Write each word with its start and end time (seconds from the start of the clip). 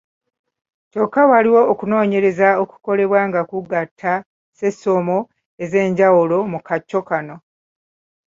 Kyokka 0.91 1.21
waliwo 1.31 1.61
okunoonyereza 1.71 2.47
okukolebwa 2.63 3.19
nga 3.29 3.41
kugatta 3.49 4.13
sessomo 4.57 5.17
ez'enjawulo 5.63 6.37
mu 6.51 6.59
kacco 6.67 6.99
kano 7.09 7.35